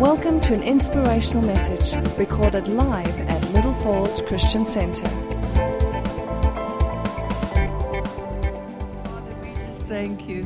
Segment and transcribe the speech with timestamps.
[0.00, 5.08] Welcome to an inspirational message recorded live at Little Falls Christian Center.
[9.04, 10.44] Father, we just thank you.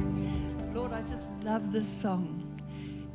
[0.73, 2.47] Lord, I just love this song.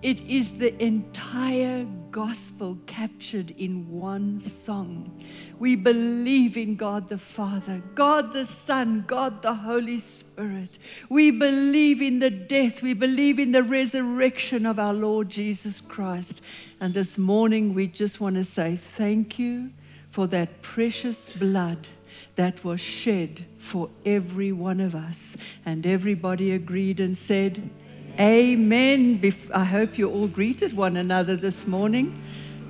[0.02, 1.86] It is the entire
[2.16, 5.22] gospel captured in one song.
[5.60, 10.80] We believe in God the Father, God the Son, God the Holy Spirit.
[11.10, 16.42] We believe in the death, we believe in the resurrection of our Lord Jesus Christ.
[16.80, 19.72] And this morning, we just want to say thank you
[20.10, 21.90] for that precious blood
[22.38, 25.36] that was shed for every one of us.
[25.66, 27.70] And everybody agreed and said,
[28.18, 29.22] Amen.
[29.54, 32.24] I hope you all greeted one another this morning.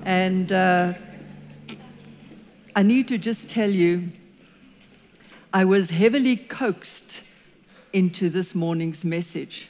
[0.04, 0.94] And uh,
[2.76, 4.10] I need to just tell you,
[5.54, 7.22] I was heavily coaxed
[7.94, 9.70] into this morning's message.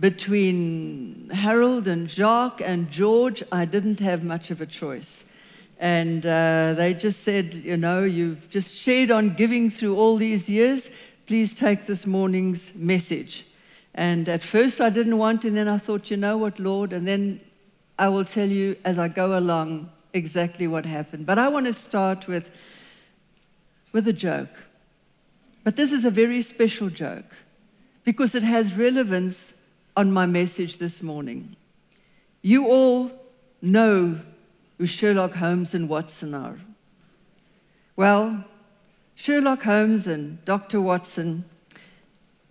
[0.00, 5.24] Between Harold and Jacques and George, I didn't have much of a choice.
[5.78, 10.50] And uh, they just said, you know, you've just shared on giving through all these
[10.50, 10.90] years.
[11.26, 13.44] Please take this morning's message.
[13.96, 16.92] And at first I didn't want, and then I thought, you know what, Lord?
[16.92, 17.40] And then
[17.98, 21.24] I will tell you as I go along exactly what happened.
[21.24, 22.50] But I want to start with,
[23.92, 24.64] with a joke.
[25.64, 27.34] But this is a very special joke
[28.04, 29.54] because it has relevance
[29.96, 31.56] on my message this morning.
[32.42, 33.10] You all
[33.62, 34.20] know
[34.76, 36.60] who Sherlock Holmes and Watson are.
[37.96, 38.44] Well,
[39.14, 40.82] Sherlock Holmes and Dr.
[40.82, 41.46] Watson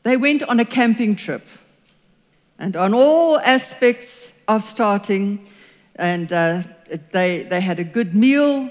[0.06, 1.46] they went on a camping trip.
[2.60, 5.48] And on all aspects of starting,
[5.96, 6.62] and uh,
[7.12, 8.70] they, they had a good meal,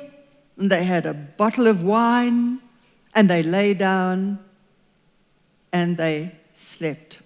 [0.57, 2.61] and they had a bottle of wine,
[3.17, 4.39] and they lay down,
[5.73, 7.21] and they slept.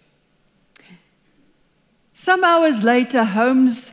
[2.15, 3.93] Some hours later, Holmes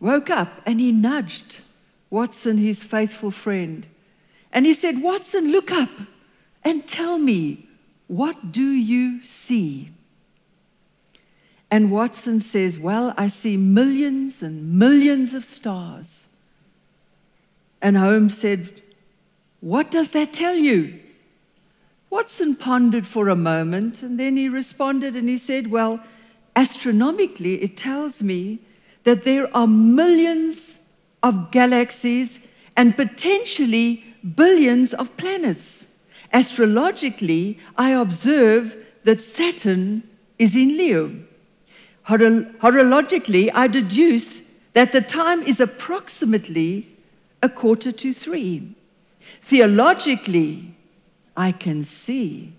[0.00, 1.60] woke up and he nudged
[2.10, 3.86] Watson, his faithful friend.
[4.50, 5.90] And he said, Watson, look up
[6.64, 7.67] and tell me,
[8.08, 9.90] what do you see?
[11.70, 16.26] And Watson says, Well, I see millions and millions of stars.
[17.80, 18.82] And Holmes said,
[19.60, 20.98] What does that tell you?
[22.10, 26.00] Watson pondered for a moment and then he responded and he said, Well,
[26.56, 28.60] astronomically, it tells me
[29.04, 30.78] that there are millions
[31.22, 32.46] of galaxies
[32.76, 34.04] and potentially
[34.34, 35.86] billions of planets.
[36.32, 40.02] Astrologically, I observe that Saturn
[40.38, 41.12] is in Leo.
[42.06, 44.42] Horologically, I deduce
[44.74, 46.86] that the time is approximately
[47.42, 48.74] a quarter to three.
[49.40, 50.74] Theologically,
[51.36, 52.52] I can see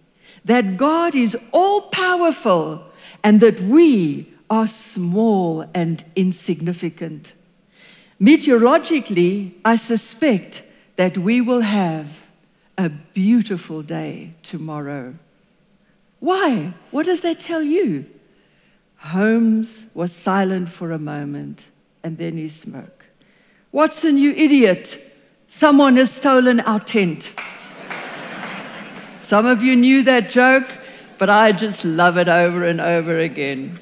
[0.46, 2.84] that God is all powerful
[3.24, 7.34] and that we are small and insignificant.
[8.20, 10.64] Meteorologically, I suspect
[10.96, 12.29] that we will have
[12.80, 15.14] a beautiful day tomorrow.
[16.22, 16.74] Why?
[16.92, 18.06] What does that tell you?
[18.96, 21.68] Holmes was silent for a moment
[22.04, 23.08] and then he spoke.
[23.74, 24.98] Watson, you idiot.
[25.48, 27.34] Someone has stolen our tent.
[29.20, 30.68] Some of you knew that joke,
[31.18, 33.78] but I just love it over and over again.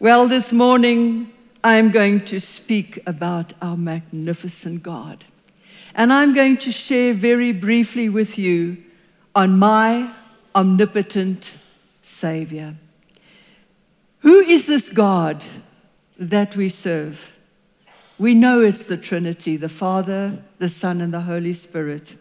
[0.00, 1.32] Well, this morning
[1.64, 5.24] I'm going to speak about our magnificent God.
[5.98, 8.76] And I'm going to share very briefly with you
[9.34, 10.08] on my
[10.54, 11.56] omnipotent
[12.02, 12.76] Savior.
[14.20, 15.44] Who is this God
[16.16, 17.32] that we serve?
[18.16, 22.14] We know it's the Trinity the Father, the Son, and the Holy Spirit.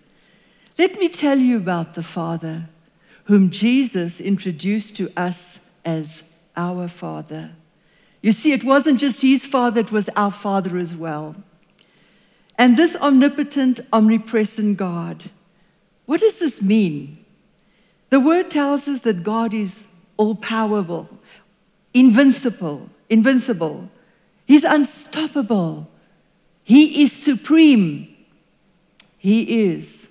[0.79, 2.69] Let me tell you about the Father,
[3.25, 6.23] whom Jesus introduced to us as
[6.55, 7.51] our Father.
[8.23, 11.35] You see, it wasn't just his Father, it was our Father as well.
[12.57, 15.25] And this omnipotent, omnipresent God,
[16.05, 17.23] what does this mean?
[18.09, 19.85] The word tells us that God is
[20.15, 21.09] all powerful,
[21.93, 23.89] invincible, invincible.
[24.45, 25.89] He's unstoppable.
[26.63, 28.15] He is supreme.
[29.17, 30.09] He is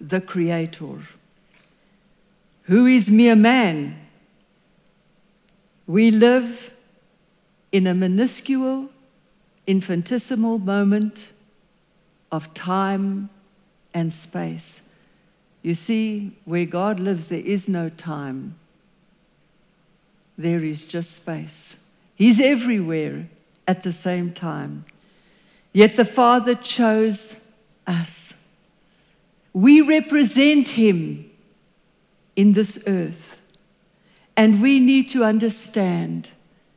[0.00, 0.98] the creator.
[2.64, 3.96] Who is mere man?
[5.86, 6.72] We live
[7.72, 8.90] in a minuscule,
[9.66, 11.32] infinitesimal moment
[12.32, 13.30] of time
[13.92, 14.88] and space.
[15.62, 18.56] You see, where God lives, there is no time,
[20.38, 21.82] there is just space.
[22.14, 23.28] He's everywhere
[23.68, 24.84] at the same time.
[25.72, 27.40] Yet the Father chose
[27.86, 28.34] us.
[29.52, 31.30] We represent Him
[32.36, 33.40] in this earth.
[34.36, 36.30] And we need to understand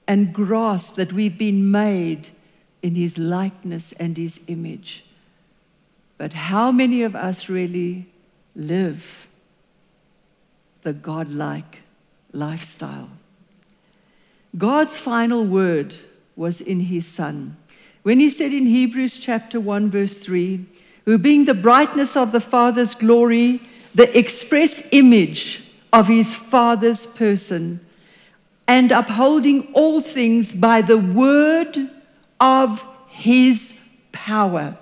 [0.08, 2.30] and grasp that we've been made
[2.82, 5.06] in his likeness and his image.
[6.18, 8.06] But how many of us really
[8.56, 9.28] live
[10.84, 11.82] the godlike
[12.32, 13.10] lifestyle?
[14.58, 15.96] God's final word
[16.36, 17.58] was in his Son.
[18.04, 20.66] When he said in Hebrews chapter 1, verse 3,
[21.06, 23.62] who being the brightness of the Father's glory,
[23.96, 27.80] the express image of his Father's person,
[28.68, 31.90] and upholding all things by the word
[32.40, 33.80] of his
[34.12, 34.78] power.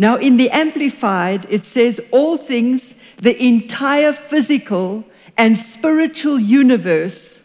[0.00, 5.02] Now, in the Amplified, it says, All things, the entire physical
[5.36, 7.42] and spiritual universe,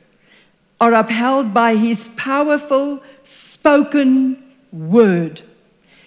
[0.79, 4.38] are upheld by his powerful spoken
[4.71, 5.41] word.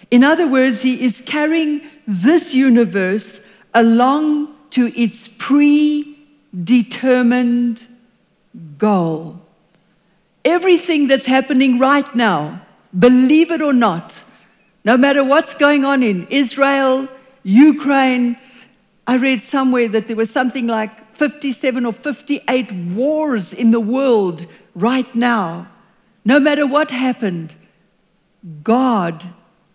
[0.09, 3.41] In other words, he is carrying this universe
[3.73, 7.87] along to its predetermined
[8.77, 9.41] goal.
[10.45, 12.61] Everything that's happening right now,
[12.97, 14.23] believe it or not,
[14.87, 17.09] no matter what's going on in Israel,
[17.43, 18.37] Ukraine,
[19.05, 24.45] I read somewhere that there was something like 57 or 58 wars in the world
[24.75, 25.67] right now.
[26.23, 27.55] No matter what happened,
[28.63, 29.25] God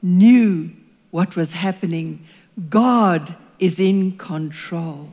[0.01, 0.71] knew
[1.11, 2.25] what was happening.
[2.71, 5.11] God is in control.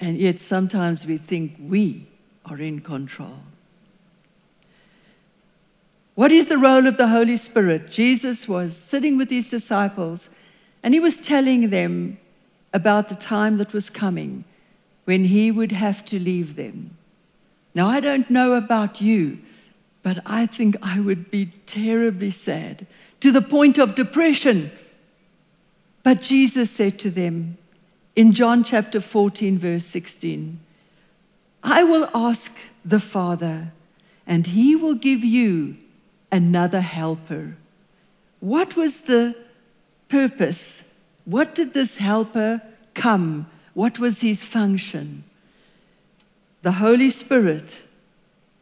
[0.00, 2.08] And yet sometimes we think we
[2.44, 3.38] are in control.
[6.14, 7.90] What is the role of the Holy Spirit?
[7.90, 10.28] Jesus was sitting with his disciples
[10.82, 12.18] and he was telling them
[12.74, 14.44] about the time that was coming
[15.04, 16.96] when he would have to leave them.
[17.74, 19.38] Now, I don't know about you,
[20.02, 22.86] but I think I would be terribly sad
[23.20, 24.70] to the point of depression.
[26.02, 27.56] But Jesus said to them
[28.14, 30.60] in John chapter 14, verse 16,
[31.62, 32.54] I will ask
[32.84, 33.72] the Father,
[34.26, 35.76] and he will give you
[36.32, 37.56] another helper.
[38.40, 39.36] What was the
[40.08, 40.94] purpose?
[41.24, 42.62] What did this helper
[42.94, 43.46] come?
[43.74, 45.22] What was his function?
[46.62, 47.82] The Holy Spirit,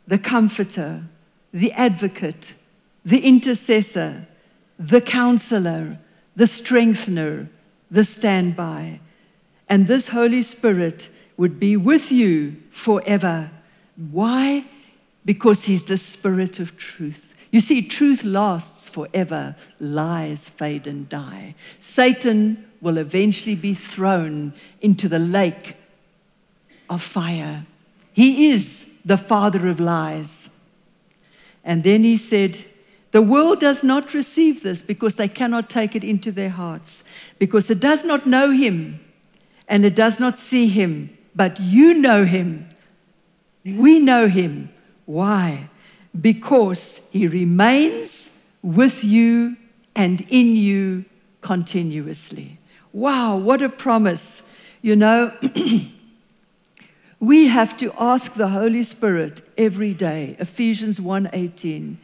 [0.07, 1.05] the Comforter,
[1.53, 2.55] the Advocate,
[3.05, 4.27] the Intercessor,
[4.79, 5.99] the Counselor,
[6.37, 7.49] the Strengthener,
[7.91, 9.01] the Standby.
[9.69, 13.51] And this Holy Spirit would be with you forever.
[13.97, 14.67] Why?
[15.25, 17.35] Because He's the Spirit of truth.
[17.51, 21.55] You see, truth lasts forever, lies fade and die.
[21.81, 25.77] Satan will eventually be thrown into the lake
[26.89, 27.67] of fire.
[28.13, 30.51] He is the father of lies.
[31.65, 32.65] And then he said,
[33.11, 37.05] The world does not receive this because they cannot take it into their hearts,
[37.39, 39.01] because it does not know him
[39.69, 42.69] and it does not see him, but you know him.
[43.65, 44.71] We know him.
[45.07, 45.70] Why?
[46.19, 49.57] Because he remains with you
[49.95, 51.05] and in you
[51.41, 52.59] continuously.
[52.93, 54.43] Wow, what a promise.
[54.83, 55.33] You know,
[57.21, 61.97] we have to ask the Holy Spirit every day, Ephesians 1:18,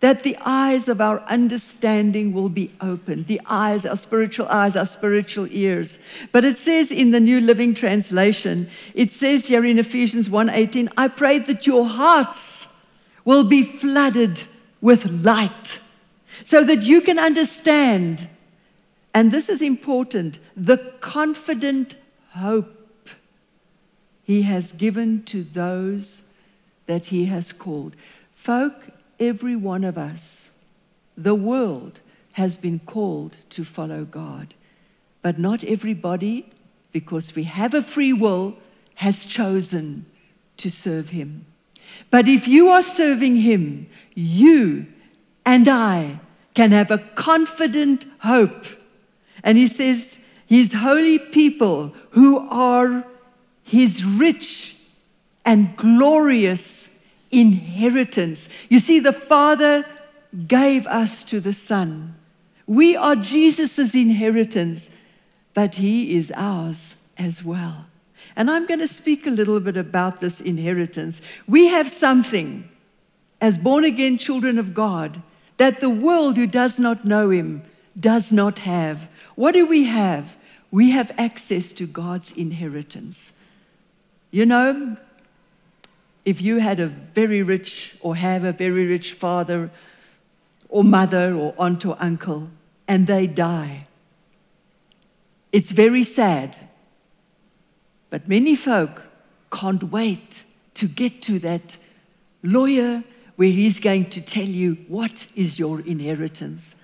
[0.00, 4.86] that the eyes of our understanding will be opened, the eyes, our spiritual eyes, our
[4.86, 5.98] spiritual ears.
[6.32, 11.08] But it says in the New Living Translation, it says here in Ephesians 1:18, I
[11.08, 12.69] pray that your hearts
[13.24, 14.44] will be flooded
[14.80, 15.80] with light
[16.44, 18.28] so that you can understand
[19.12, 21.96] and this is important the confident
[22.32, 22.76] hope
[24.22, 26.22] he has given to those
[26.86, 27.96] that he has called.
[28.32, 30.50] Folk, every one of us,
[31.16, 32.00] the world
[32.32, 34.54] has been called to follow God.
[35.22, 36.48] But not everybody,
[36.92, 38.56] because we have a free will,
[38.96, 40.06] has chosen
[40.58, 41.46] to serve him.
[42.10, 44.86] But if you are serving him, you
[45.44, 46.20] and I
[46.54, 48.66] can have a confident hope.
[49.42, 53.04] And he says, His holy people who are
[53.62, 54.76] his rich
[55.44, 56.90] and glorious
[57.30, 58.48] inheritance.
[58.68, 59.84] You see, the Father
[60.46, 62.16] gave us to the Son.
[62.66, 64.90] We are Jesus' inheritance,
[65.54, 67.86] but He is ours as well.
[68.36, 71.20] And I'm going to speak a little bit about this inheritance.
[71.46, 72.68] We have something
[73.40, 75.22] as born again children of God
[75.56, 77.62] that the world who does not know Him
[77.98, 79.08] does not have.
[79.34, 80.36] What do we have?
[80.70, 83.32] We have access to God's inheritance.
[84.30, 84.96] You know,
[86.24, 89.70] if you had a very rich or have a very rich father
[90.68, 92.48] or mother or aunt or uncle
[92.86, 93.86] and they die,
[95.52, 96.56] it's very sad.
[98.10, 99.04] But many folk
[99.52, 101.76] can't wait to get to that
[102.42, 103.04] lawyer
[103.36, 106.76] where He's going to tell you what is your inheritance.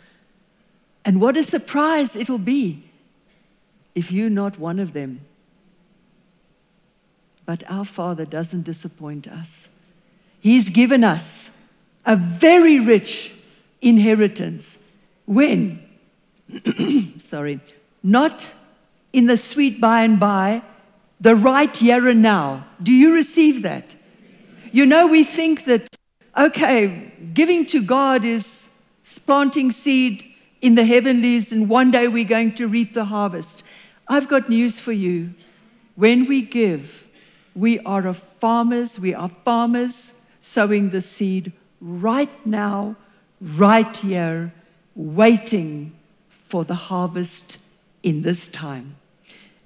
[1.04, 2.84] And what a surprise it'll be
[3.94, 5.20] if you're not one of them.
[7.44, 9.68] But our Father doesn't disappoint us.
[10.40, 11.50] He's given us
[12.04, 13.34] a very rich
[13.80, 14.82] inheritance.
[15.26, 15.82] When?
[17.18, 17.60] Sorry,
[18.02, 18.54] not
[19.12, 20.62] in the sweet by and by,
[21.20, 22.66] the right here and now.
[22.82, 23.94] Do you receive that?
[24.72, 25.96] You know, we think that,
[26.36, 28.68] okay, giving to God is
[29.24, 30.24] planting seed
[30.60, 33.62] in the heavenlies, and one day we're going to reap the harvest.
[34.08, 35.34] I've got news for you.
[35.94, 37.06] When we give,
[37.54, 42.96] we are farmers, we are farmers sowing the seed right now,
[43.40, 44.52] right here,
[44.94, 45.94] waiting
[46.28, 47.58] for the harvest
[48.02, 48.96] in this time.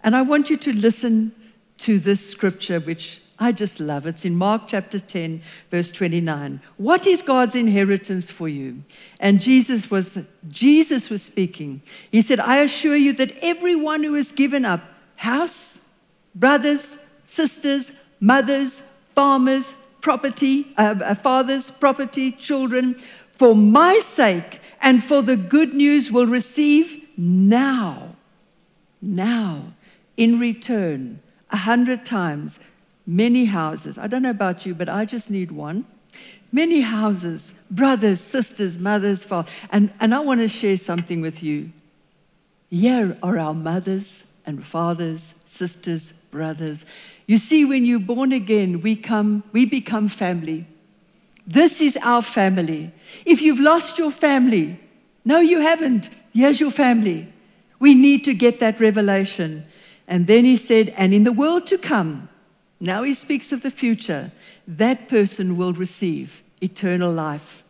[0.02, 1.32] And I want you to listen
[1.80, 4.04] to this scripture, which I just love.
[4.06, 6.60] It's in Mark chapter 10, verse 29.
[6.76, 8.82] What is God's inheritance for you?
[9.18, 11.80] And Jesus was, Jesus was speaking.
[12.12, 14.82] He said, I assure you that everyone who has given up
[15.16, 15.80] house,
[16.34, 22.94] brothers, sisters, mothers, farmers, property, uh, uh fathers, property, children,
[23.30, 28.16] for my sake and for the good news will receive now,
[29.00, 29.72] now,
[30.18, 31.20] in return,
[31.50, 32.60] a hundred times
[33.06, 33.98] many houses.
[33.98, 35.84] I don't know about you, but I just need one.
[36.52, 39.52] Many houses, brothers, sisters, mothers, fathers.
[39.70, 41.70] And, and I want to share something with you.
[42.70, 46.84] Here are our mothers and fathers, sisters, brothers.
[47.26, 50.66] You see, when you're born again, we, come, we become family.
[51.46, 52.92] This is our family.
[53.24, 54.78] If you've lost your family,
[55.24, 56.10] no, you haven't.
[56.32, 57.32] Here's your family.
[57.78, 59.64] We need to get that revelation.
[60.10, 62.28] And then he said, and in the world to come,
[62.80, 64.32] now he speaks of the future.
[64.66, 67.62] That person will receive eternal life.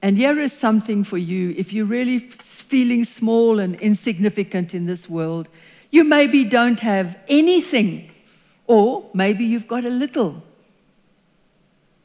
[0.00, 5.10] And here is something for you if you're really feeling small and insignificant in this
[5.10, 5.50] world.
[5.90, 8.10] You maybe don't have anything,
[8.66, 10.42] or maybe you've got a little.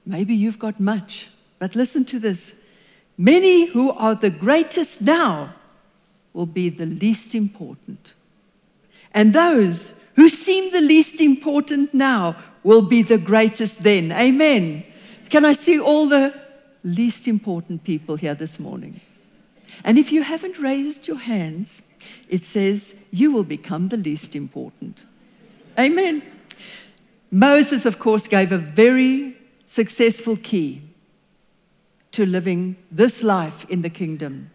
[0.05, 1.29] Maybe you've got much.
[1.57, 2.53] But listen to this
[3.17, 5.53] many who are the greatest now
[6.33, 8.13] will be the least important.
[9.17, 14.11] And those who seem the least important now will be the greatest then.
[14.11, 14.83] Amen.
[15.31, 16.39] Can I see all the
[16.83, 19.01] least important people here this morning?
[19.83, 21.81] And if you haven't raised your hands,
[22.29, 25.03] it says you will become the least important.
[25.79, 26.21] Amen.
[27.31, 30.83] Moses, of course, gave a very successful key
[32.11, 34.51] to living this life in the kingdom.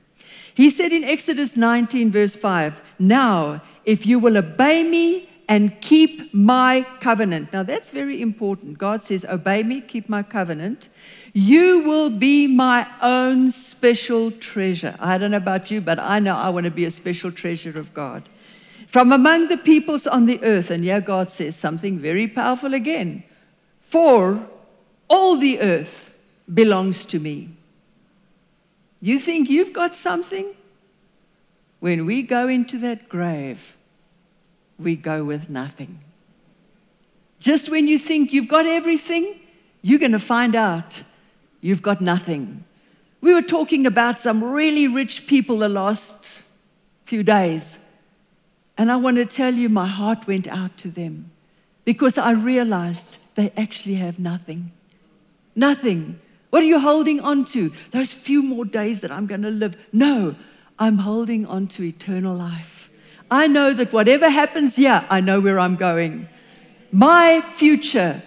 [0.54, 6.32] He said in Exodus 19, verse 5, Now, if you will obey me and keep
[6.32, 7.52] my covenant.
[7.52, 8.78] Now that's very important.
[8.78, 10.88] God says, Obey me, keep my covenant.
[11.32, 14.96] You will be my own special treasure.
[15.00, 17.78] I don't know about you, but I know I want to be a special treasure
[17.78, 18.28] of God.
[18.86, 23.24] From among the peoples on the earth, and yeah, God says something very powerful again.
[23.80, 24.46] For
[25.08, 26.18] all the earth
[26.52, 27.50] belongs to me.
[29.00, 30.54] You think you've got something?
[31.82, 33.76] When we go into that grave,
[34.78, 35.98] we go with nothing.
[37.40, 39.40] Just when you think you've got everything,
[39.82, 41.02] you're going to find out
[41.60, 42.62] you've got nothing.
[43.20, 46.44] We were talking about some really rich people the last
[47.04, 47.80] few days.
[48.78, 51.32] And I want to tell you, my heart went out to them
[51.84, 54.70] because I realized they actually have nothing.
[55.56, 56.20] Nothing.
[56.50, 57.72] What are you holding on to?
[57.90, 59.76] Those few more days that I'm going to live.
[59.92, 60.36] No,
[60.82, 62.90] I'm holding on to eternal life.
[63.30, 66.28] I know that whatever happens here, I know where I'm going.
[66.90, 68.20] My future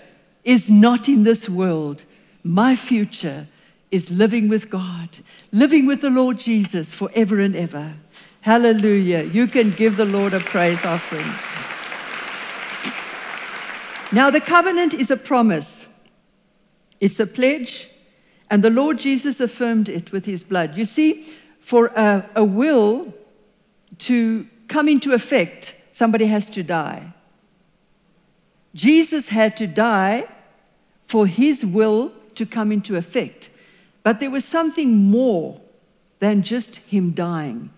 [0.46, 2.06] is not in this world.
[2.46, 3.48] My future
[3.92, 5.10] is living with God,
[5.52, 7.96] living with the Lord Jesus forever and ever.
[8.40, 9.24] Hallelujah.
[9.24, 11.28] You can give the Lord a praise offering.
[14.14, 15.90] Now, the covenant is a promise,
[17.02, 17.90] it's a pledge,
[18.50, 20.78] and the Lord Jesus affirmed it with his blood.
[20.78, 21.34] You see,
[21.66, 23.12] for a, a will
[23.98, 27.12] to come into effect, somebody has to die.
[28.76, 30.28] Jesus had to die
[31.08, 33.50] for his will to come into effect.
[34.04, 35.60] But there was something more
[36.20, 37.72] than just him dying.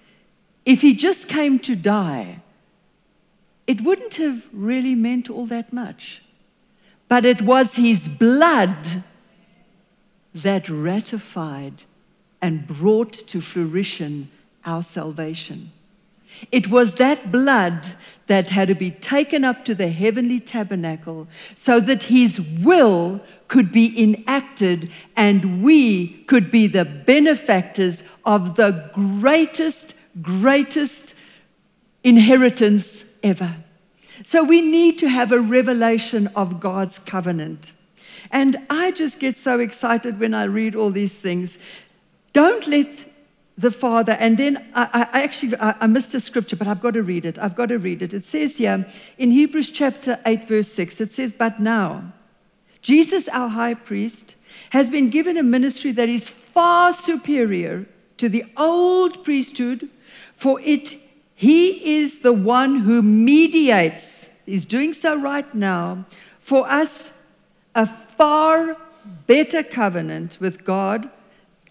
[0.65, 2.41] If he just came to die,
[3.67, 6.22] it wouldn't have really meant all that much.
[7.08, 9.01] But it was his blood
[10.36, 11.84] that ratified
[12.41, 14.29] and brought to fruition
[14.65, 15.72] our salvation.
[16.51, 17.96] It was that blood
[18.27, 23.72] that had to be taken up to the heavenly tabernacle so that his will could
[23.72, 31.15] be enacted and we could be the benefactors of the greatest, greatest
[32.03, 33.56] inheritance ever.
[34.24, 37.72] So we need to have a revelation of God's covenant.
[38.32, 41.58] And I just get so excited when I read all these things.
[42.34, 43.06] Don't let
[43.58, 46.94] the Father, and then I, I actually I, I missed a scripture, but I've got
[46.94, 47.40] to read it.
[47.40, 48.14] I've got to read it.
[48.14, 48.86] It says here
[49.18, 52.14] in Hebrews chapter 8, verse 6, it says, But now,
[52.84, 54.36] Jesus, our high priest,
[54.72, 59.90] has been given a ministry that is far superior to the old priesthood,
[60.34, 60.98] for it
[61.34, 66.06] he is the one who mediates, he's doing so right now,
[66.40, 67.12] for us
[67.76, 68.76] a far
[69.28, 71.10] better covenant with God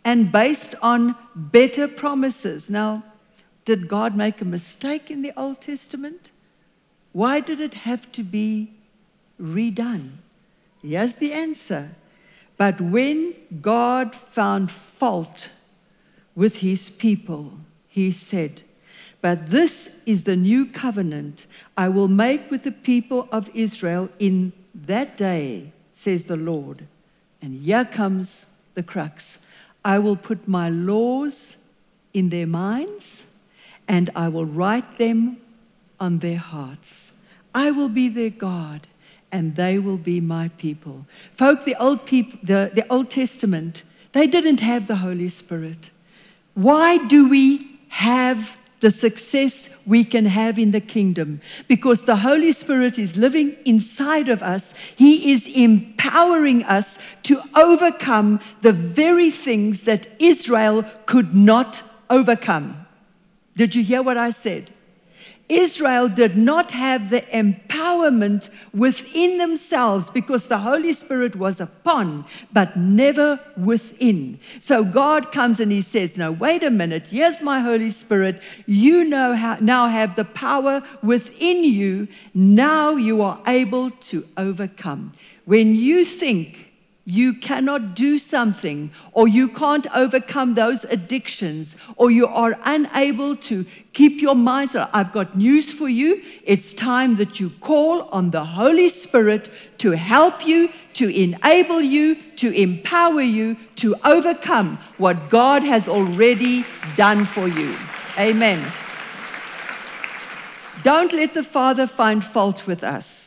[0.07, 2.71] and based on better promises.
[2.71, 3.03] Now,
[3.65, 6.31] did God make a mistake in the Old Testament?
[7.13, 8.71] Why did it have to be
[9.43, 10.19] redone?
[10.81, 11.91] Here's the answer.
[12.57, 15.51] But when God found fault
[16.37, 17.59] with his people,
[17.89, 18.63] he said,
[19.21, 21.47] But this is the new covenant
[21.77, 26.87] I will make with the people of Israel in that day, says the Lord.
[27.43, 29.41] And here comes the crux.
[29.87, 31.59] I will put my laws
[32.13, 33.25] in their minds
[33.87, 35.37] and I will write them
[36.01, 37.13] on their hearts.
[37.55, 38.89] I will be their God
[39.31, 41.07] and they will be my people.
[41.31, 45.91] Folk, the Old, people, the, the Old Testament, they didn't have the Holy Spirit.
[46.55, 52.53] Why do we have the success we can have in the kingdom because the Holy
[52.53, 54.75] Spirit is living inside of us.
[54.95, 62.87] He is empowering us to overcome the very things that Israel could not overcome.
[63.57, 64.71] Did you hear what I said?
[65.49, 72.77] Israel did not have the empowerment within themselves because the Holy Spirit was upon, but
[72.77, 74.41] never within.
[74.59, 78.41] So God comes and He says, No, wait a minute, here's my Holy Spirit.
[78.67, 82.09] You know how, now have the power within you.
[82.35, 85.13] Now you are able to overcome.
[85.45, 86.66] When you think
[87.09, 93.65] you cannot do something, or you can't overcome those addictions, or you are unable to
[93.93, 94.71] keep your mind.
[94.71, 96.21] So, I've got news for you.
[96.43, 102.17] It's time that you call on the Holy Spirit to help you, to enable you,
[102.37, 106.65] to empower you to overcome what God has already
[106.97, 107.73] done for you.
[108.19, 108.61] Amen.
[110.83, 113.26] Don't let the Father find fault with us.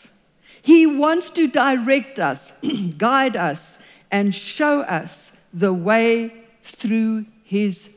[0.61, 2.53] He wants to direct us,
[2.97, 3.79] guide us,
[4.11, 7.89] and show us the way through His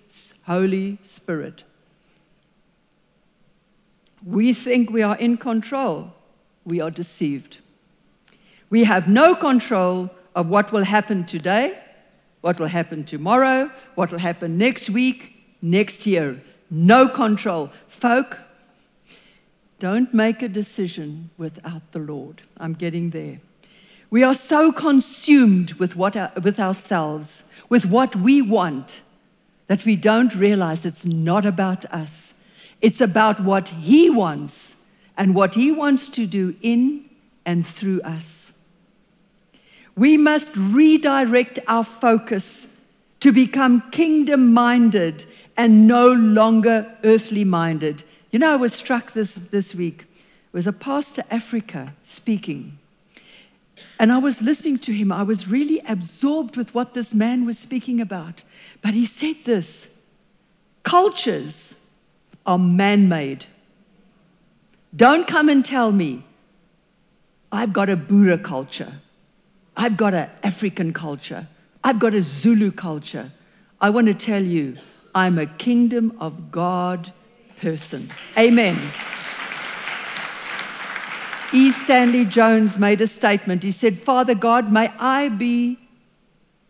[0.47, 1.65] Holy Spirit.
[4.25, 6.13] We think we are in control.
[6.65, 7.59] We are deceived.
[8.71, 11.79] We have no control of what will happen today,
[12.41, 16.43] what will happen tomorrow, what will happen next week, next year.
[16.71, 17.71] No control.
[17.89, 18.39] Folk,
[19.83, 22.43] don't make a decision without the Lord.
[22.57, 23.41] I'm getting there.
[24.11, 29.03] We are so consumed with, what, with ourselves, with what we want,
[29.67, 32.35] that we don't realize it's not about us.
[32.81, 34.77] It's about what He wants
[35.17, 37.05] and what He wants to do in
[37.45, 38.53] and through us.
[39.97, 42.69] We must redirect our focus
[43.19, 45.25] to become kingdom minded
[45.57, 48.05] and no longer earthly minded.
[48.33, 50.03] You know, I was struck this, this week.
[50.03, 52.79] It was a pastor Africa speaking.
[53.99, 55.13] And I was listening to him.
[55.13, 58.43] I was really absorbed with what this man was speaking about.
[58.81, 59.95] But he said this
[60.83, 61.79] cultures
[62.47, 63.47] are man made.
[64.95, 66.25] Don't come and tell me
[67.51, 68.95] I've got a Buddha culture,
[69.77, 71.49] I've got an African culture,
[71.85, 73.31] I've got a Zulu culture.
[73.81, 74.77] I want to tell you,
[75.15, 77.13] I'm a kingdom of God
[77.63, 78.09] person.
[78.37, 78.77] Amen.
[81.55, 81.71] E.
[81.71, 83.63] Stanley Jones made a statement.
[83.63, 85.79] He said, Father God, may I be,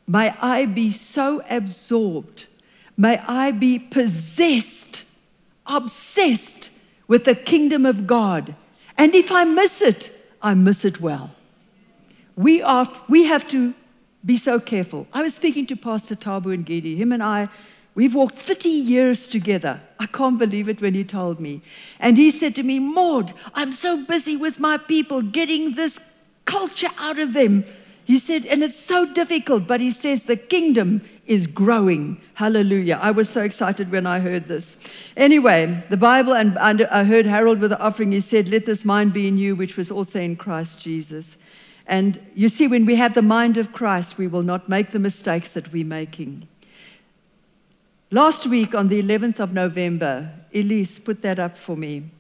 [0.07, 2.47] may I be so absorbed,
[2.97, 5.05] may I be possessed,
[5.67, 6.71] obsessed
[7.09, 8.55] with the kingdom of God.
[8.99, 11.31] And if I miss it, I miss it well.
[12.37, 13.75] We, are, we have to
[14.25, 15.07] be so careful.
[15.13, 16.97] I was speaking to Pastor Tabu and Gedi.
[16.97, 17.49] Him and I
[17.95, 19.81] We've walked 30 years together.
[20.01, 21.61] I can't believe it when he told me.
[22.01, 26.01] And he said to me, Maud, I'm so busy with my people getting this
[26.47, 27.65] culture out of them.
[28.05, 32.21] He said, and it's so difficult, but he says the kingdom is growing.
[32.35, 32.99] Hallelujah.
[33.01, 34.77] I was so excited when I heard this.
[35.17, 38.85] Anyway, the Bible, and, and I heard Harold with the offering, he said, Let this
[38.85, 41.37] mind be in you, which was also in Christ Jesus.
[41.87, 44.99] And you see, when we have the mind of Christ, we will not make the
[44.99, 46.49] mistakes that we're making.
[48.15, 52.11] Last week, on the 11th of November, Elise put that up for me.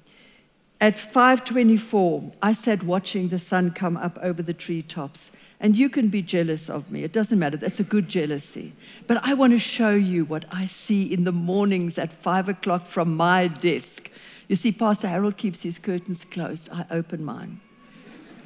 [0.80, 5.32] At 5:24, I sat watching the sun come up over the treetops.
[5.60, 7.04] And you can be jealous of me.
[7.04, 7.58] It doesn't matter.
[7.58, 8.72] That's a good jealousy.
[9.06, 12.86] But I want to show you what I see in the mornings at five o'clock
[12.86, 14.10] from my desk.
[14.48, 16.70] You see, Pastor Harold keeps his curtains closed.
[16.72, 17.60] I open mine.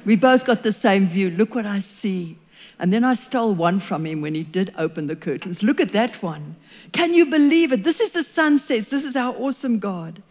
[0.03, 1.29] We both got the same view.
[1.29, 2.37] Look what I see.
[2.79, 5.63] And then I stole one from him when he did open the curtains.
[5.63, 6.55] Look at that one.
[6.91, 7.83] Can you believe it?
[7.83, 8.89] This is the sunsets.
[8.89, 10.21] This is our awesome God.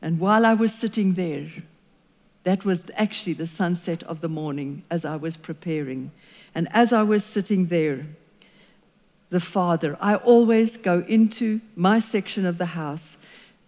[0.00, 1.48] And while I was sitting there,
[2.44, 6.12] that was actually the sunset of the morning as I was preparing.
[6.54, 8.06] And as I was sitting there,
[9.30, 13.16] the Father, I always go into my section of the house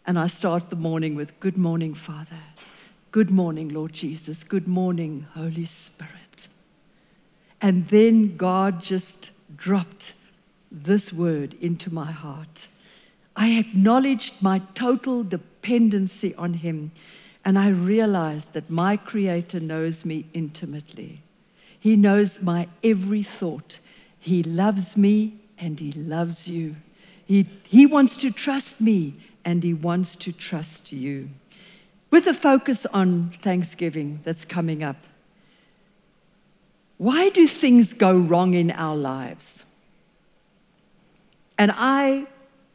[0.07, 2.37] and I start the morning with, Good morning, Father.
[3.11, 4.45] Good morning, Lord Jesus.
[4.45, 6.24] Good morning, Holy Spirit.
[7.65, 10.13] And then God just dropped
[10.71, 12.69] this word into my heart.
[13.35, 16.93] I acknowledged my total dependency on Him,
[17.43, 21.23] and I realized that my Creator knows me intimately.
[21.81, 23.79] He knows my every thought.
[24.21, 26.77] He loves me and He loves you.
[27.25, 31.31] He, he wants to trust me and He wants to trust you
[32.11, 34.99] with a focus on Thanksgiving that's coming up.
[36.97, 39.65] Why do things go wrong in our lives?
[41.59, 42.27] And I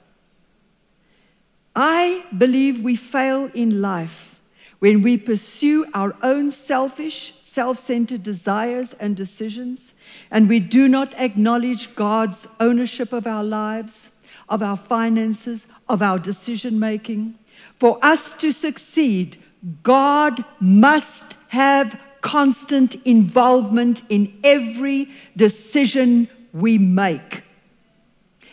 [1.75, 4.39] I believe we fail in life
[4.77, 9.93] when we pursue our own selfish, self centered desires and decisions,
[10.31, 14.09] and we do not acknowledge God's ownership of our lives,
[14.47, 17.35] of our finances, of our decision making.
[17.75, 19.37] For us to succeed,
[19.83, 27.43] God must have constant involvement in every decision we make.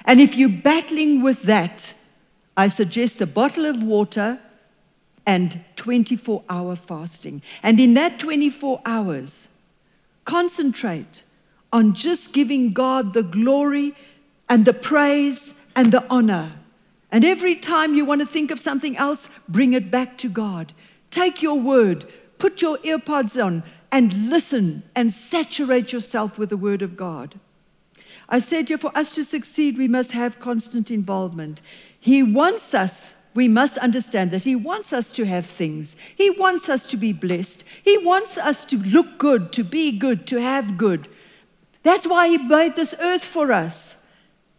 [0.05, 1.95] And if you're battling with that,
[2.57, 4.39] I suggest a bottle of water
[5.27, 7.43] and 24 hour fasting.
[7.63, 9.49] And in that 24 hours,
[10.25, 11.25] concentrate
[11.73, 13.95] on just giving God the glory
[14.49, 16.53] and the praise and the honor.
[17.11, 20.73] And every time you want to think of something else, bring it back to God.
[21.11, 22.07] Take your word,
[22.39, 27.39] put your earpods on and listen and saturate yourself with the Word of God.
[28.29, 31.63] I said, yeah, for us to succeed, we must have constant involvement.
[31.99, 35.95] He wants us, we must understand that He wants us to have things.
[36.17, 37.65] He wants us to be blessed.
[37.85, 41.09] He wants us to look good, to be good, to have good.
[41.83, 43.97] That's why He made this earth for us.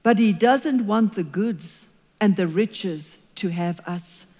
[0.03, 1.87] But He doesn't want the goods
[2.21, 4.33] and the riches to have us.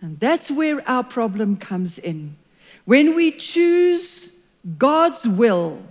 [0.00, 2.36] And that's where our problem comes in.
[2.84, 4.30] When we choose
[4.78, 5.82] God's will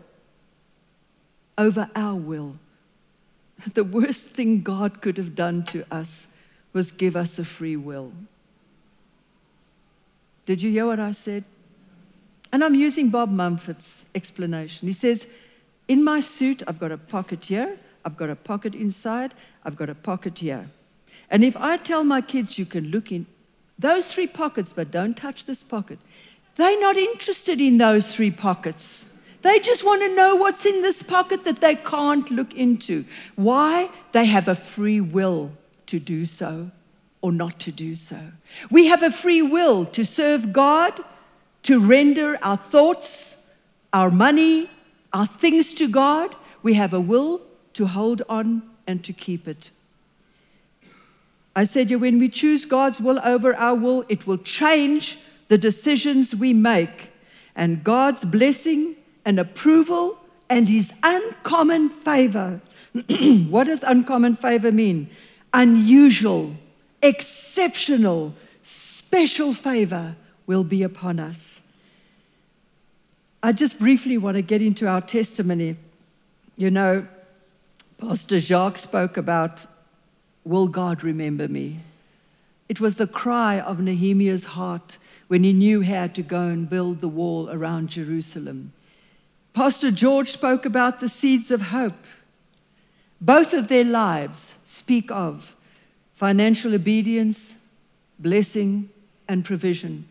[1.58, 2.58] over our will,
[3.74, 6.28] the worst thing God could have done to us
[6.74, 8.14] was give us a free will.
[10.46, 11.46] Did you hear what I said?
[12.52, 14.88] And I'm using Bob Mumford's explanation.
[14.88, 15.28] He says,
[15.88, 19.90] In my suit, I've got a pocket here, I've got a pocket inside, I've got
[19.90, 20.70] a pocket here.
[21.30, 23.26] And if I tell my kids, you can look in
[23.80, 25.98] those three pockets, but don't touch this pocket,
[26.56, 29.06] they're not interested in those three pockets.
[29.42, 33.06] They just want to know what's in this pocket that they can't look into.
[33.36, 33.90] Why?
[34.12, 35.52] They have a free will
[35.88, 36.72] to do so
[37.22, 38.20] or not to do so.
[38.70, 40.94] We have a free will to serve God,
[41.64, 43.44] to render our thoughts,
[43.94, 44.70] our money,
[45.14, 46.36] our things to God.
[46.64, 47.42] We have a will
[47.74, 49.72] to hold on and to keep it.
[51.56, 55.18] I said, when we choose God's will over our will, it will change
[55.52, 57.12] the decisions we make.
[57.58, 60.18] And God's blessing and approval
[60.50, 62.62] and his uncommon favor.
[63.50, 65.10] what does uncommon favor mean?
[65.54, 66.56] Unusual,
[67.04, 68.34] exceptional,
[68.64, 70.16] special favor
[70.48, 71.60] will be upon us.
[73.44, 75.76] I just briefly want to get into our testimony.
[76.56, 77.06] You know,
[77.98, 79.66] Pastor Jacques spoke about,
[80.46, 81.80] Will God remember me?
[82.70, 84.98] It was the cry of Nehemiah's heart
[85.32, 88.74] when he knew had to go and build the wall around Jerusalem.
[89.54, 92.04] Pastor George spoke about the seeds of hope.
[93.22, 95.56] Both of their lives speak of
[96.15, 97.56] financial obedience,
[98.20, 98.89] blessing,
[99.26, 100.04] and provision.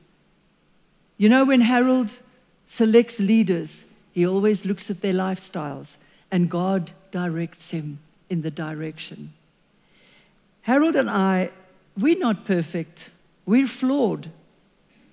[1.19, 2.19] You know, when Harold
[2.65, 5.99] selects leaders, he always looks at their lifestyles,
[6.31, 7.99] and God directs him
[8.31, 9.35] in the direction.
[10.63, 11.51] Harold and I,
[11.95, 13.11] we're not perfect.
[13.45, 14.31] We're flawed.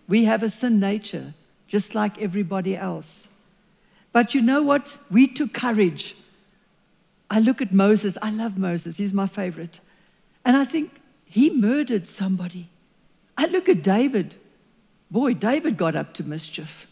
[0.07, 1.33] We have a sin nature,
[1.67, 3.27] just like everybody else.
[4.11, 4.97] But you know what?
[5.11, 6.15] We took courage.
[7.29, 8.17] I look at Moses.
[8.21, 8.97] I love Moses.
[8.97, 9.79] He's my favorite.
[10.45, 12.69] And I think he murdered somebody.
[13.37, 14.35] I look at David.
[15.11, 16.87] Boy, David got up to mischief.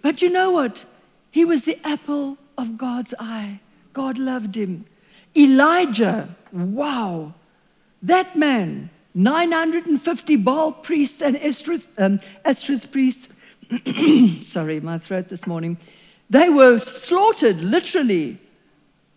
[0.00, 0.84] But you know what?
[1.30, 3.60] He was the apple of God's eye.
[3.92, 4.86] God loved him.
[5.36, 7.34] Elijah, wow.
[8.02, 12.20] That man, 950 Baal priests and Ashtoreth, um,
[12.90, 13.28] priests.
[14.46, 15.78] Sorry, my throat this morning.
[16.30, 18.38] They were slaughtered, literally.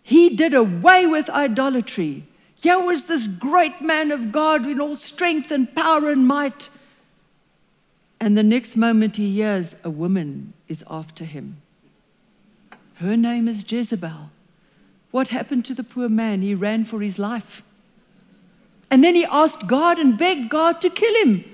[0.02, 2.24] He did away with idolatry.
[2.54, 6.70] Here was this great man of God in all strength and power and might.
[8.20, 11.60] And the next moment he hears a woman is after him.
[12.94, 14.30] Her name is Jezebel.
[15.10, 16.42] What happened to the poor man?
[16.42, 17.62] He ran for his life.
[18.90, 21.44] And then he asked God and begged God to kill him.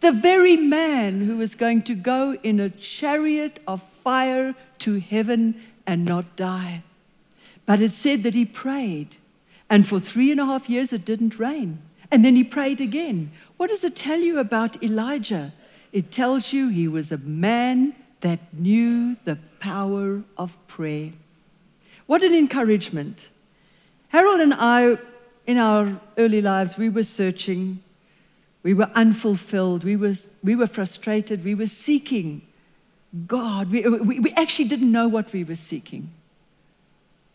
[0.00, 5.60] The very man who was going to go in a chariot of fire to heaven
[5.86, 6.82] and not die.
[7.64, 9.16] But it said that he prayed,
[9.68, 11.78] and for three and a half years it didn't rain.
[12.10, 13.32] And then he prayed again.
[13.56, 15.52] What does it tell you about Elijah?
[15.92, 21.10] It tells you he was a man that knew the power of prayer.
[22.06, 23.28] What an encouragement.
[24.08, 24.98] Harold and I,
[25.46, 27.82] in our early lives, we were searching,
[28.62, 32.42] we were unfulfilled, we were, we were frustrated, we were seeking
[33.26, 33.70] God.
[33.70, 36.10] We, we, we actually didn't know what we were seeking.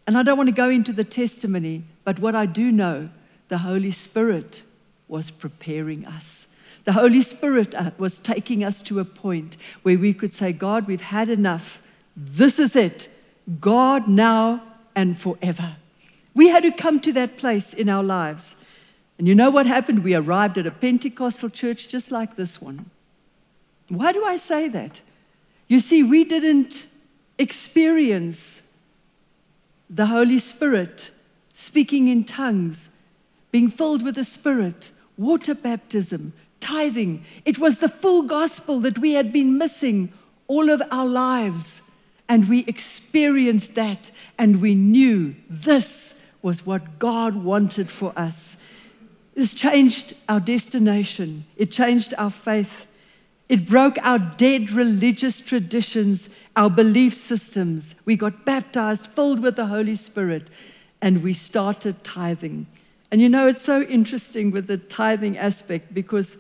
[0.06, 3.10] And I don't want to go into the testimony, but what I do know,
[3.47, 4.63] the Holy Spirit
[5.08, 6.47] was preparing us.
[6.84, 10.88] The Holy Spirit uh, was taking us to a point where we could say, God,
[10.88, 11.82] we've had enough.
[12.17, 13.08] This is it.
[13.60, 14.63] God now
[14.95, 15.76] and forever.
[16.34, 18.56] We had to come to that place in our lives.
[19.17, 20.04] And you know what happened?
[20.04, 22.89] We arrived at a Pentecostal church just like this one.
[23.89, 25.02] Why do I say that?
[25.67, 26.88] You see, we didn't
[27.38, 28.67] experience
[29.89, 31.12] the Holy Spirit
[31.54, 32.89] speaking in tongues,
[33.52, 37.26] being filled with the Spirit, water baptism, tithing.
[37.44, 40.13] It was the full gospel that we had been missing
[40.48, 41.82] all of our lives.
[42.30, 48.58] And we experienced that, and we knew this was what God wanted for us.
[49.36, 52.88] This changed our destination, it changed our faith.
[53.50, 57.96] It broke our dead religious traditions, our belief systems.
[58.06, 60.50] We got baptized, filled with the Holy Spirit,
[61.02, 62.68] and we started tithing.
[63.12, 66.38] And you know, it's so interesting with the tithing aspect because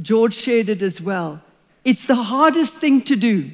[0.00, 1.40] George shared it as well.
[1.84, 3.52] It's the hardest thing to do.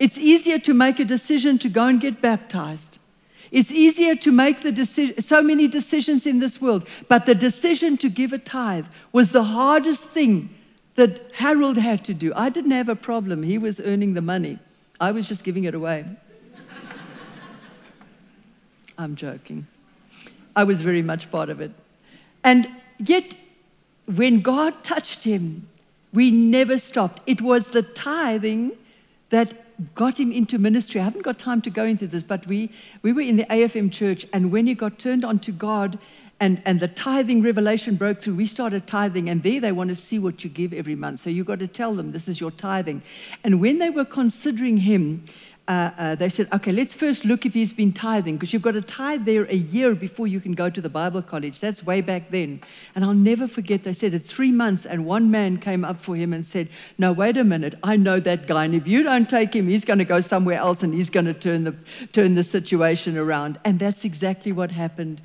[0.00, 2.98] It's easier to make a decision to go and get baptized.
[3.52, 7.98] It's easier to make the decision, so many decisions in this world, but the decision
[7.98, 10.48] to give a tithe was the hardest thing
[10.94, 12.32] that Harold had to do.
[12.34, 13.42] I didn't have a problem.
[13.42, 14.58] He was earning the money,
[14.98, 16.06] I was just giving it away.
[18.98, 19.66] I'm joking.
[20.56, 21.72] I was very much part of it.
[22.42, 22.66] And
[22.98, 23.34] yet,
[24.06, 25.68] when God touched him,
[26.12, 27.20] we never stopped.
[27.26, 28.72] It was the tithing
[29.30, 29.54] that
[29.94, 31.00] got him into ministry.
[31.00, 32.70] I haven't got time to go into this, but we,
[33.02, 35.98] we were in the AFM church, and when he got turned on to God
[36.40, 39.94] and, and the tithing revelation broke through, we started tithing, and there they want to
[39.94, 41.20] see what you give every month.
[41.20, 43.02] So you've got to tell them this is your tithing.
[43.44, 45.24] And when they were considering him,
[45.72, 48.72] uh, uh, they said, okay, let's first look if he's been tithing, because you've got
[48.74, 51.60] to tithe there a year before you can go to the Bible college.
[51.60, 52.60] That's way back then.
[52.94, 56.14] And I'll never forget, they said it's three months, and one man came up for
[56.14, 59.30] him and said, No, wait a minute, I know that guy, and if you don't
[59.30, 61.74] take him, he's going to go somewhere else and he's going to turn the,
[62.12, 63.58] turn the situation around.
[63.64, 65.22] And that's exactly what happened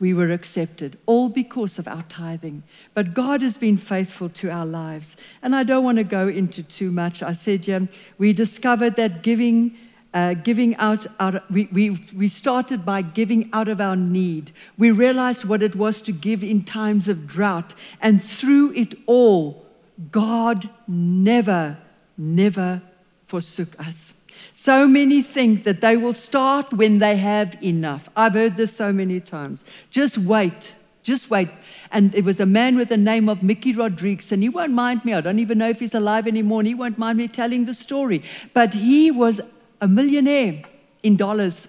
[0.00, 2.64] we were accepted, all because of our tithing.
[2.94, 5.16] But God has been faithful to our lives.
[5.40, 7.22] And I don't want to go into too much.
[7.22, 7.80] I said, yeah,
[8.18, 9.78] we discovered that giving.
[10.14, 14.52] Uh, giving out, out we, we, we started by giving out of our need.
[14.78, 17.74] We realized what it was to give in times of drought.
[18.00, 19.66] And through it all,
[20.12, 21.76] God never,
[22.16, 22.80] never
[23.26, 24.14] forsook us.
[24.52, 28.08] So many think that they will start when they have enough.
[28.16, 29.64] I've heard this so many times.
[29.90, 31.48] Just wait, just wait.
[31.90, 35.04] And it was a man with the name of Mickey Rodriguez, and he won't mind
[35.04, 35.14] me.
[35.14, 37.74] I don't even know if he's alive anymore, and he won't mind me telling the
[37.74, 38.22] story.
[38.52, 39.40] But he was
[39.84, 40.62] a millionaire
[41.02, 41.68] in dollars.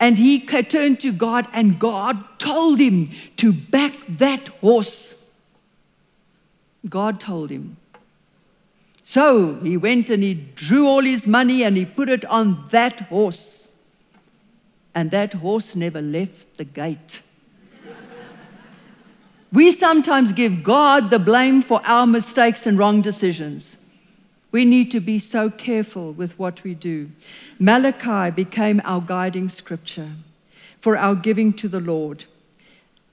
[0.00, 5.30] And he turned to God, and God told him to back that horse.
[6.88, 7.76] God told him.
[9.02, 13.00] So he went and he drew all his money and he put it on that
[13.02, 13.72] horse.
[14.94, 17.22] And that horse never left the gate.
[19.52, 23.76] we sometimes give God the blame for our mistakes and wrong decisions.
[24.56, 27.10] We need to be so careful with what we do.
[27.58, 30.12] Malachi became our guiding scripture
[30.78, 32.24] for our giving to the Lord.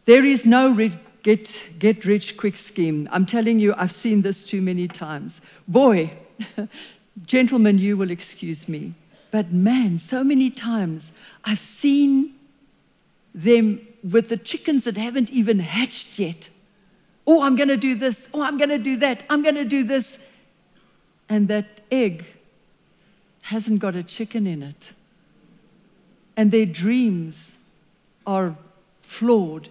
[0.05, 0.73] There is no
[1.21, 3.09] get, get rich quick scheme.
[3.11, 5.41] I'm telling you, I've seen this too many times.
[5.67, 6.13] Boy,
[7.25, 8.93] gentlemen, you will excuse me.
[9.29, 11.11] But man, so many times
[11.43, 12.35] I've seen
[13.35, 16.49] them with the chickens that haven't even hatched yet.
[17.27, 18.29] Oh, I'm going to do this.
[18.33, 19.23] Oh, I'm going to do that.
[19.29, 20.25] I'm going to do this.
[21.29, 22.25] And that egg
[23.41, 24.93] hasn't got a chicken in it.
[26.35, 27.57] And their dreams
[28.25, 28.55] are
[29.01, 29.69] flawed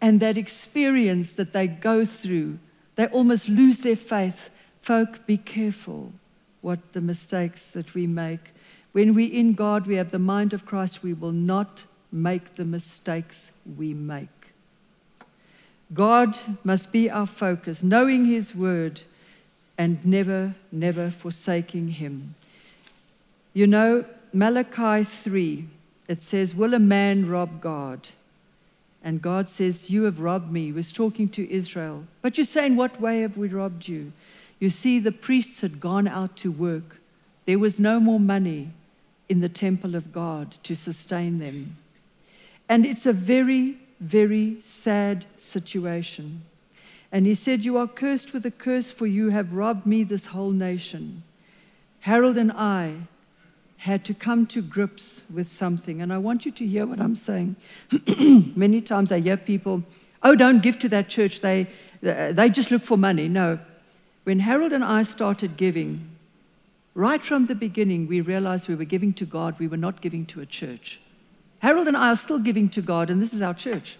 [0.00, 2.58] and that experience that they go through,
[2.94, 4.50] they almost lose their faith.
[4.80, 6.12] Folk, be careful
[6.60, 8.52] what the mistakes that we make.
[8.92, 12.64] When we're in God, we have the mind of Christ, we will not make the
[12.64, 14.28] mistakes we make.
[15.92, 19.02] God must be our focus, knowing His word
[19.78, 22.34] and never, never forsaking Him.
[23.54, 25.66] You know, Malachi 3,
[26.08, 28.08] it says, Will a man rob God?
[29.02, 30.66] And God says, You have robbed me.
[30.66, 32.04] He was talking to Israel.
[32.20, 34.12] But you say, In what way have we robbed you?
[34.58, 36.96] You see, the priests had gone out to work.
[37.46, 38.70] There was no more money
[39.28, 41.76] in the temple of God to sustain them.
[42.68, 46.42] And it's a very, very sad situation.
[47.10, 50.26] And he said, You are cursed with a curse, for you have robbed me, this
[50.26, 51.22] whole nation.
[52.00, 52.94] Harold and I
[53.78, 56.02] had to come to grips with something.
[56.02, 57.56] And I want you to hear what I'm saying.
[58.56, 59.82] Many times I hear people,
[60.22, 61.40] oh, don't give to that church.
[61.40, 61.68] They,
[62.02, 63.28] they just look for money.
[63.28, 63.58] No.
[64.24, 66.10] When Harold and I started giving,
[66.94, 70.26] right from the beginning, we realized we were giving to God, we were not giving
[70.26, 71.00] to a church.
[71.60, 73.96] Harold and I are still giving to God, and this is our church.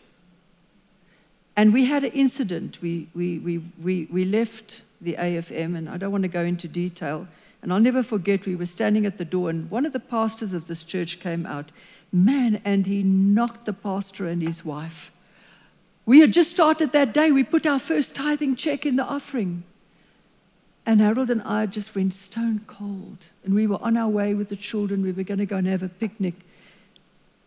[1.59, 2.79] And we had an incident.
[2.81, 6.69] We, we, we, we, we left the AFM, and I don't want to go into
[6.69, 7.27] detail.
[7.61, 10.53] And I'll never forget, we were standing at the door, and one of the pastors
[10.53, 11.73] of this church came out.
[12.13, 15.11] Man, and he knocked the pastor and his wife.
[16.07, 17.33] We had just started that day.
[17.33, 19.65] We put our first tithing check in the offering.
[20.87, 23.27] And Harold and I just went stone cold.
[23.45, 25.03] And we were on our way with the children.
[25.03, 26.35] We were going to go and have a picnic.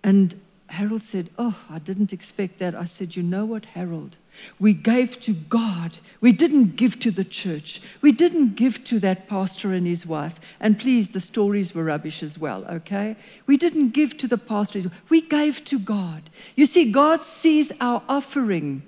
[0.04, 0.36] And
[0.72, 2.76] Harold said, Oh, I didn't expect that.
[2.76, 4.18] I said, You know what, Harold?
[4.58, 5.98] We gave to God.
[6.22, 7.82] We didn't give to the church.
[8.02, 10.40] We didn't give to that pastor and his wife.
[10.62, 13.18] And please, the stories were rubbish as well, okay?
[13.46, 14.90] We didn't give to the pastor.
[15.10, 16.30] We gave to God.
[16.56, 18.84] You see, God sees our offering.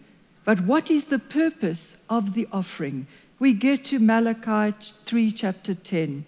[0.46, 3.08] But what is the purpose of the offering?
[3.40, 4.74] We get to Malachi
[5.04, 6.24] 3, chapter 10.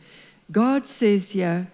[0.51, 1.67] God says here,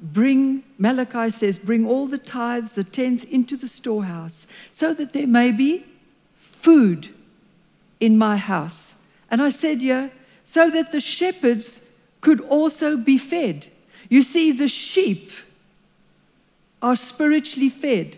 [0.00, 5.26] bring, Malachi says, bring all the tithes, the tenth, into the storehouse, so that there
[5.26, 5.84] may be
[6.36, 7.08] food
[8.00, 8.94] in my house.
[9.30, 10.08] And I said, Yeah,
[10.44, 11.80] so that the shepherds
[12.20, 13.68] could also be fed.
[14.08, 15.30] You see, the sheep
[16.82, 18.16] are spiritually fed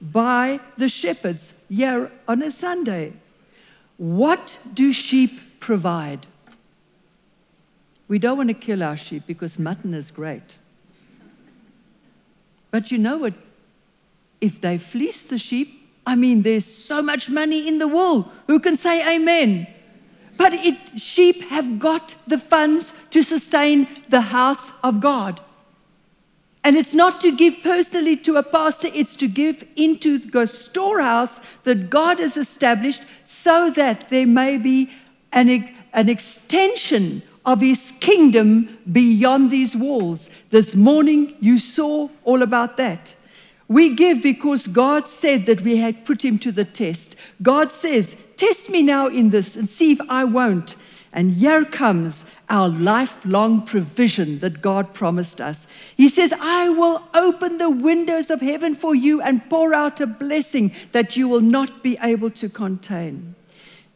[0.00, 3.12] by the shepherds yeah, on a Sunday.
[3.96, 6.26] What do sheep provide?
[8.06, 10.58] We don't want to kill our sheep because mutton is great.
[12.70, 13.34] But you know what?
[14.40, 18.30] If they fleece the sheep, I mean, there's so much money in the wool.
[18.46, 19.66] Who can say amen?
[20.36, 25.40] But it, sheep have got the funds to sustain the house of God.
[26.64, 31.40] And it's not to give personally to a pastor, it's to give into the storehouse
[31.64, 34.90] that God has established so that there may be
[35.32, 40.28] an, an extension of his kingdom beyond these walls.
[40.50, 43.14] This morning you saw all about that.
[43.68, 47.16] We give because God said that we had put him to the test.
[47.40, 50.76] God says, Test me now in this and see if I won't.
[51.10, 55.66] And here comes our lifelong provision that God promised us.
[55.96, 60.06] He says, I will open the windows of heaven for you and pour out a
[60.06, 63.34] blessing that you will not be able to contain.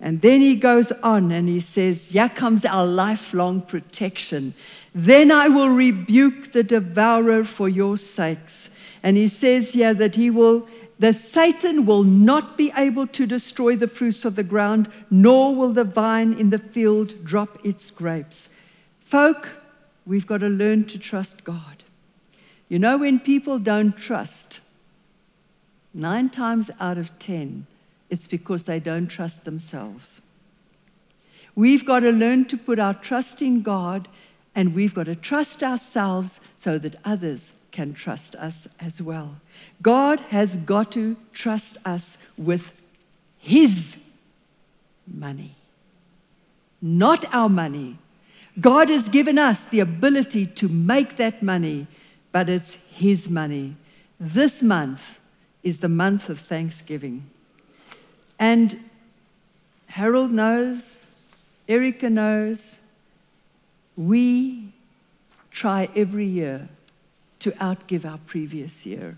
[0.02, 4.52] And then he goes on and he says, Here comes our lifelong protection.
[4.92, 8.68] Then I will rebuke the devourer for your sakes.
[9.04, 13.76] And he says here that he will, that Satan will not be able to destroy
[13.76, 18.48] the fruits of the ground, nor will the vine in the field drop its grapes.
[19.00, 19.50] Folk,
[20.04, 21.84] we've got to learn to trust God.
[22.68, 24.60] You know, when people don't trust,
[25.94, 27.66] nine times out of ten,
[28.12, 30.20] it's because they don't trust themselves.
[31.54, 34.06] We've got to learn to put our trust in God
[34.54, 39.36] and we've got to trust ourselves so that others can trust us as well.
[39.80, 42.78] God has got to trust us with
[43.38, 43.98] His
[45.06, 45.54] money,
[46.82, 47.96] not our money.
[48.60, 51.86] God has given us the ability to make that money,
[52.30, 53.74] but it's His money.
[54.20, 55.18] This month
[55.62, 57.30] is the month of Thanksgiving.
[58.42, 58.90] And
[59.86, 61.06] Harold knows,
[61.68, 62.80] Erica knows,
[63.96, 64.72] we
[65.52, 66.68] try every year
[67.38, 69.16] to outgive our previous year.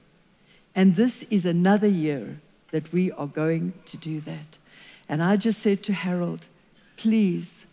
[0.74, 2.38] And this is another year
[2.70, 4.58] that we are going to do that.
[5.08, 6.46] And I just said to Harold,
[6.98, 7.64] please,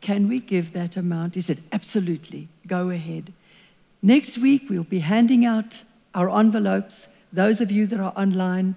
[0.00, 1.36] can we give that amount?
[1.36, 3.32] He said, absolutely, go ahead.
[4.02, 7.06] Next week, we'll be handing out our envelopes.
[7.32, 8.74] Those of you that are online,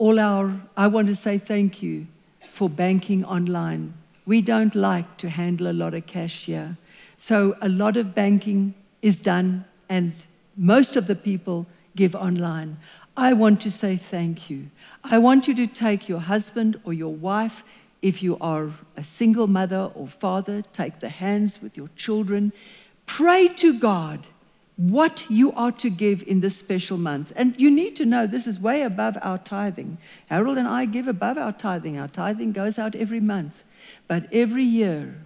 [0.00, 2.06] all our, I want to say thank you
[2.40, 3.92] for banking online.
[4.24, 6.78] We don't like to handle a lot of cash here.
[7.18, 8.72] So a lot of banking
[9.02, 10.12] is done, and
[10.56, 12.78] most of the people give online.
[13.14, 14.70] I want to say thank you.
[15.04, 17.62] I want you to take your husband or your wife,
[18.00, 22.54] if you are a single mother or father, take the hands with your children.
[23.04, 24.28] Pray to God
[24.80, 27.34] what you are to give in this special month.
[27.36, 29.98] And you need to know this is way above our tithing.
[30.30, 31.98] Harold and I give above our tithing.
[31.98, 33.62] Our tithing goes out every month.
[34.08, 35.16] But every year,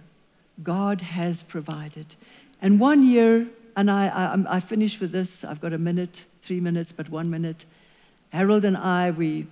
[0.61, 2.15] God has provided.
[2.61, 3.47] And one year,
[3.77, 7.29] and I, I, I finish with this, I've got a minute, three minutes, but one
[7.29, 7.63] minute.
[8.31, 9.47] Harold and I, we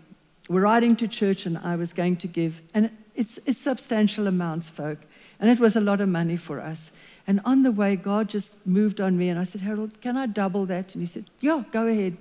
[0.49, 4.67] were riding to church, and I was going to give, and it's, it's substantial amounts,
[4.67, 4.99] folk.
[5.39, 6.91] And it was a lot of money for us.
[7.25, 9.29] And on the way, God just moved on me.
[9.29, 10.93] And I said, Harold, can I double that?
[10.93, 12.17] And he said, Yeah, go ahead.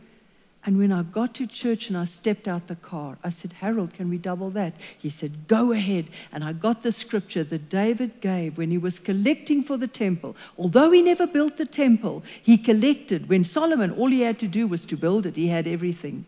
[0.64, 3.94] And when I got to church and I stepped out the car, I said, Harold,
[3.94, 4.74] can we double that?
[4.96, 6.06] He said, Go ahead.
[6.32, 10.36] And I got the scripture that David gave when he was collecting for the temple.
[10.56, 13.28] Although he never built the temple, he collected.
[13.28, 16.26] When Solomon, all he had to do was to build it, he had everything.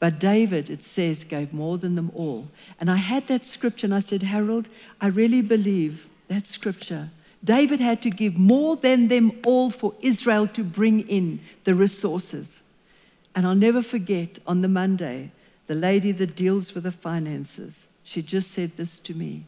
[0.00, 2.48] But David, it says, gave more than them all.
[2.80, 4.68] And I had that scripture and I said, Harold,
[5.00, 7.10] I really believe that scripture
[7.42, 12.62] David had to give more than them all for Israel to bring in the resources.
[13.34, 15.30] And I'll never forget on the Monday,
[15.66, 19.44] the lady that deals with the finances, she just said this to me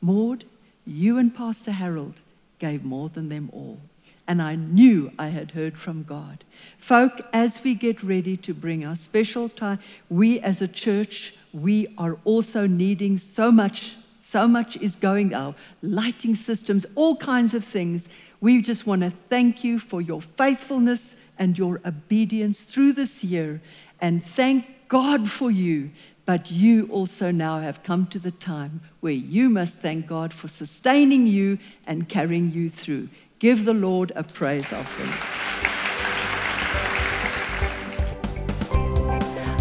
[0.00, 0.44] Maud,
[0.86, 2.20] you and Pastor Harold
[2.58, 3.80] gave more than them all.
[4.26, 6.44] And I knew I had heard from God.
[6.78, 9.78] Folk, as we get ready to bring our special time,
[10.08, 15.54] we as a church, we are also needing so much so much is going, our
[15.82, 18.08] lighting systems, all kinds of things.
[18.40, 23.60] We just want to thank you for your faithfulness and your obedience through this year
[24.00, 25.90] and thank God for you.
[26.24, 30.48] But you also now have come to the time where you must thank God for
[30.48, 33.10] sustaining you and carrying you through.
[33.38, 35.10] Give the Lord a praise offering.